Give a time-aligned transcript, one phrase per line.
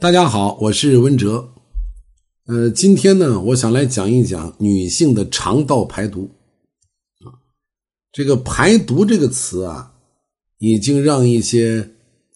[0.00, 1.48] 大家好，我是温哲。
[2.46, 6.30] 呃，今天呢，我想来讲一讲女性的肠道排毒。
[7.26, 7.34] 啊，
[8.12, 9.92] 这个“排毒”这个词啊，
[10.58, 11.90] 已经让一些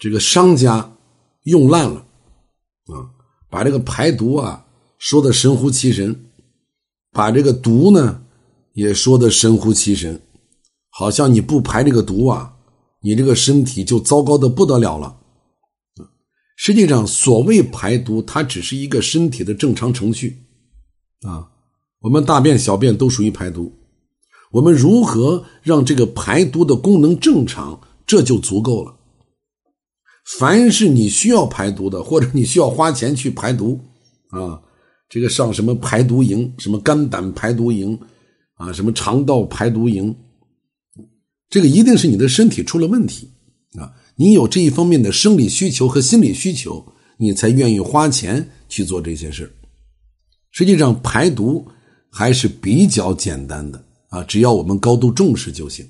[0.00, 0.96] 这个商家
[1.44, 2.04] 用烂了。
[2.86, 3.06] 啊，
[3.48, 4.66] 把这个排毒啊
[4.98, 6.24] 说的神乎其神，
[7.12, 8.20] 把这个毒呢
[8.72, 10.20] 也说的神乎其神，
[10.90, 12.56] 好像你不排这个毒啊，
[13.00, 15.20] 你这个身体就糟糕的不得了了。
[16.66, 20.34] 实际上，所谓排毒，它只是一个身体的正常程序，
[21.20, 21.46] 啊，
[22.00, 23.70] 我们大便、小便都属于排毒。
[24.50, 28.96] 我们如何让这个排毒的功能正常，这就足够了。
[30.38, 33.78] 凡是你需要排毒的，或者你需要花钱去排毒，
[34.30, 34.58] 啊，
[35.10, 38.00] 这个上什么排毒营，什么肝胆排毒营，
[38.54, 40.16] 啊，什么肠道排毒营，
[41.50, 43.30] 这个一定是你的身体出了问题。
[43.78, 49.52] 啊你有这一方面的生理需求和心理需求，你才愿意花钱去做这些事
[50.52, 51.66] 实际上，排毒
[52.08, 55.84] 还是比较简单的啊，只要我们高度重视就行。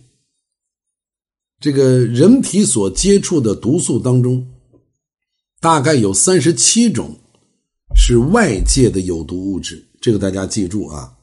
[1.61, 4.47] 这个人体所接触的毒素当中，
[5.61, 7.15] 大概有三十七种
[7.95, 11.15] 是外界的有毒物质，这个大家记住啊。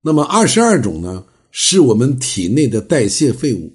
[0.00, 3.70] 那么二十二种呢，是我们体内的代谢废物，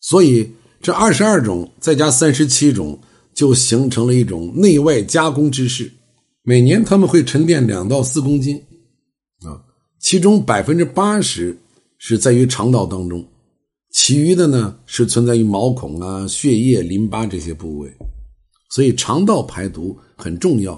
[0.00, 0.52] 所以。
[0.88, 2.98] 这二十二种再加三十七种，
[3.34, 5.92] 就形成了一种内外加工之势。
[6.42, 8.56] 每年他们会沉淀两到四公斤，
[9.44, 9.60] 啊，
[10.00, 11.54] 其中百分之八十
[11.98, 13.22] 是在于肠道当中，
[13.90, 17.94] 其余的呢是存在于毛孔啊、血液、淋巴这些部位。
[18.70, 20.72] 所以肠道排毒很重要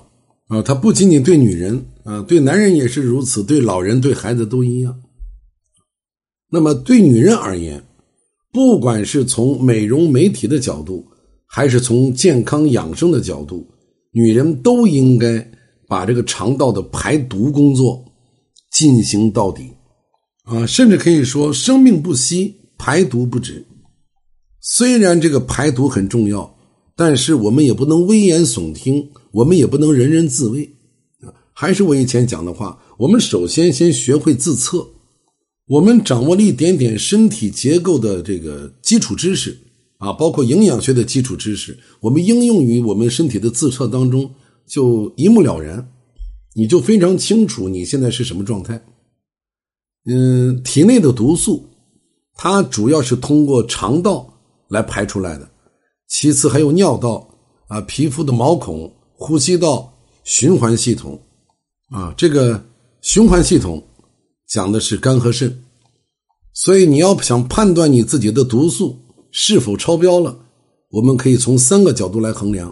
[0.48, 5.00] 啊，它不仅仅对女人啊，对男人也是如此，对老人、对孩子都一样。
[6.50, 7.80] 那么对女人而言，
[8.52, 11.06] 不管是从美容美体的角度，
[11.46, 13.66] 还是从健康养生的角度，
[14.12, 15.48] 女人都应该
[15.88, 18.04] 把这个肠道的排毒工作
[18.72, 19.70] 进行到底，
[20.44, 23.64] 啊，甚至可以说生命不息，排毒不止。
[24.60, 26.56] 虽然这个排毒很重要，
[26.96, 30.64] 但是我们也不能危言耸听，我们也不能人人自危，
[31.22, 34.86] 啊，还是我以前讲的话，我们首先先学会自测。
[35.70, 39.56] 我们掌握了一点点身体结构的这个基础知识
[39.98, 44.28] 啊，包括营养学的基础知识，我们应用于我们身体的自测当中，
[44.66, 45.88] 就一目了然，
[46.54, 48.82] 你就非常清楚你现在是什么状态。
[50.06, 51.64] 嗯，体内的毒素，
[52.34, 54.28] 它主要是通过肠道
[54.66, 55.48] 来排出来的，
[56.08, 57.32] 其次还有尿道
[57.68, 61.16] 啊、皮肤的毛孔、呼吸道、循环系统
[61.92, 62.60] 啊，这个
[63.02, 63.80] 循环系统。
[64.50, 65.62] 讲的是肝和肾，
[66.52, 68.98] 所以你要想判断你自己的毒素
[69.30, 70.36] 是否超标了，
[70.90, 72.68] 我们可以从三个角度来衡量。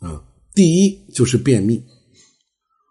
[0.00, 0.20] 啊，
[0.52, 1.80] 第一就是便秘，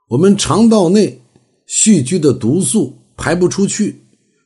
[0.08, 1.22] 我们肠道内
[1.68, 4.02] 蓄积的毒素排不出去，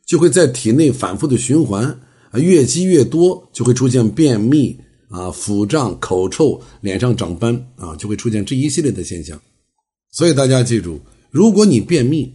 [0.08, 1.86] 就会在体内反复的循环，
[2.32, 4.76] 啊，越积越多，就会出现便秘
[5.10, 9.40] 啊、腹胀、口臭、脸上长斑啊，就会出现这一系列的现象。
[10.10, 11.00] 所以大家记住，
[11.30, 12.34] 如果你便秘，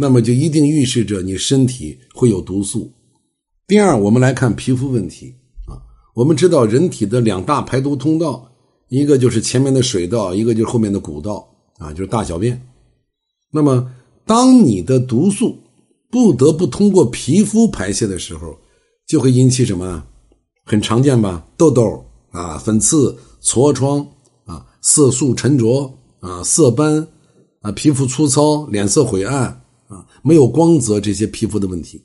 [0.00, 2.92] 那么就一定预示着你身体会有毒素。
[3.66, 5.34] 第二，我们来看皮肤问题
[5.66, 5.74] 啊。
[6.14, 8.48] 我们知道人体的两大排毒通道，
[8.88, 11.44] 一个就是前面的水道，一个就是后面的骨道
[11.78, 12.64] 啊，就是大小便。
[13.50, 13.92] 那么，
[14.24, 15.58] 当你的毒素
[16.10, 18.56] 不得不通过皮肤排泄的时候，
[19.08, 20.04] 就会引起什么？
[20.64, 21.44] 很常见吧？
[21.56, 24.06] 痘痘啊，粉刺、痤疮
[24.44, 27.08] 啊，色素沉着啊，色斑
[27.62, 29.64] 啊，皮肤粗糙，脸色灰暗。
[29.88, 32.02] 啊，没有光泽这些皮肤的问题，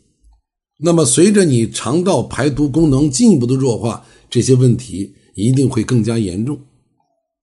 [0.79, 6.59] 那么随着你肠道排毒功能进一步的弱化，这些问题一定会更加严重。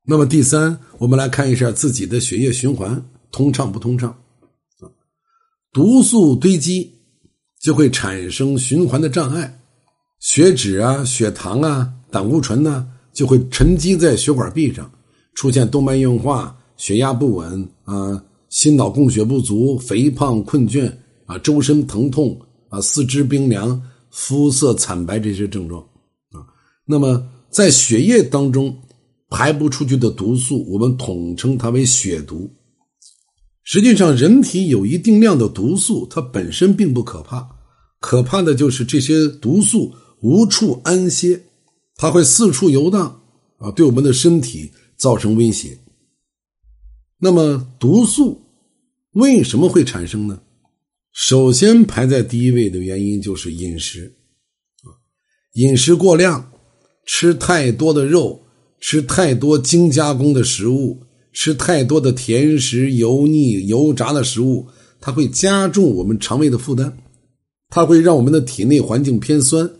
[0.04, 4.10] 那么第三，我们来看一下自己的血液循环通畅不通畅
[4.80, 4.88] 啊？
[5.72, 6.90] 毒素堆积
[7.60, 9.60] 就会产生循环的障碍，
[10.18, 14.90] 血脂啊、血糖啊、胆固醇呢就会沉积在血管壁上，
[15.34, 18.24] 出现动脉硬化、血压不稳啊。
[18.50, 20.92] 心脑供血不足、肥胖、困倦
[21.24, 22.38] 啊，周身疼痛
[22.68, 23.80] 啊，四肢冰凉、
[24.10, 25.80] 肤色惨白这些症状
[26.32, 26.44] 啊，
[26.84, 28.76] 那么在血液当中
[29.28, 32.50] 排不出去的毒素，我们统称它为血毒。
[33.62, 37.48] 实际上，人体有一定量的毒素，它本身并不可怕，
[38.00, 41.40] 可怕的就是这些毒素无处安歇，
[41.94, 43.20] 它会四处游荡
[43.58, 45.78] 啊，对我们的身体造成威胁。
[47.20, 48.40] 那么毒素
[49.12, 50.40] 为什么会产生呢？
[51.12, 54.16] 首先排在第一位的原因就是饮食，
[54.84, 54.88] 啊，
[55.54, 56.50] 饮食过量，
[57.04, 58.40] 吃太多的肉，
[58.80, 61.02] 吃太多精加工的食物，
[61.32, 64.68] 吃太多的甜食、油腻、油炸的食物，
[65.00, 66.96] 它会加重我们肠胃的负担，
[67.68, 69.70] 它会让我们的体内环境偏酸，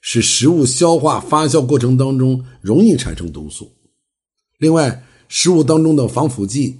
[0.00, 3.70] 使食物消化发酵过程当中容易产生毒素。
[4.58, 6.76] 另外，食物当中的防腐剂、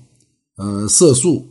[0.56, 1.46] 呃色素、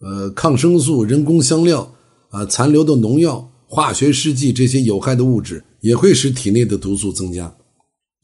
[0.00, 1.92] 呃抗生素、人工香料
[2.30, 7.52] 啊、残留的农药、化学试剂这些有害的物质，也会使体内的毒素增加。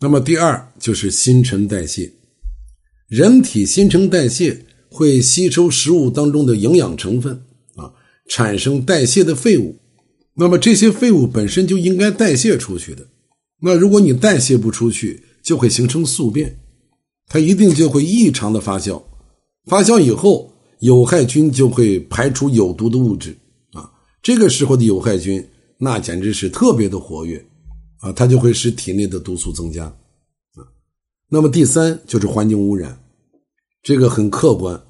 [0.01, 2.13] 那么第二就是新陈代谢，
[3.09, 7.43] 人体新陈代谢会吸收食物当中的营养成分
[7.75, 7.93] 啊，
[8.29, 9.77] 产生代谢的废物。
[10.35, 13.09] 那么这些废物本身就应该代谢出去的，
[13.61, 16.57] 那如果你代谢不出去，就会形成宿便，
[17.31, 19.01] 它一定就会异常的发酵，
[19.67, 23.35] 发酵以后有害菌就会排出有毒的物质。
[23.73, 23.91] 啊，
[24.21, 25.43] 这个时候的有害菌
[25.79, 27.43] 那简直是特别的活跃。
[28.01, 30.65] 啊，它就会使体内的毒素增加，啊，
[31.29, 32.99] 那么第三就是环境污染，
[33.83, 34.83] 这个很客观，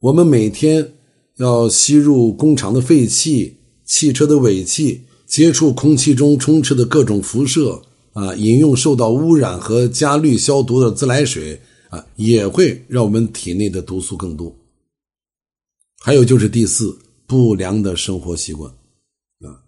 [0.00, 0.94] 我们每天
[1.36, 7.82] 要吸入工厂的废气、汽车的尾气，接触空气中充斥的各种辐射，
[8.14, 11.60] 啊，饮用受到污染和加氯消毒的自来水，
[12.16, 14.54] 也会让我们体内的毒素更多。
[16.00, 18.70] 还有就是第四，不良的生活习惯，
[19.40, 19.60] 啊，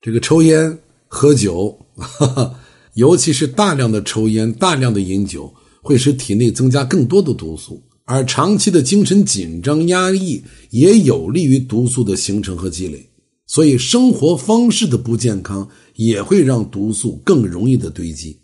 [0.00, 0.78] 这个抽烟。
[1.12, 2.60] 喝酒，哈哈，
[2.94, 5.52] 尤其是大量的抽烟、大量的饮酒，
[5.82, 10.40] 会使体内增加更多的毒素；而长期的精神紧张、压抑
[10.70, 13.10] 也有利于毒素的形成和积累。
[13.48, 18.38] 所以，生活方式的不健康也会让毒素更容易的堆积。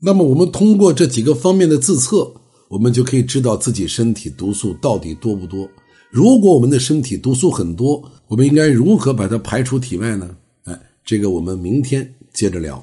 [0.00, 2.32] 那么，我们通过这几个方面的自测，
[2.68, 5.68] 我们就可以知道自己身体毒素到底多不多。
[6.10, 10.36] 如果我们的身体毒素很多，我们应该如何把它排出体外呢？
[10.64, 12.82] 哎这个我们明天接着聊。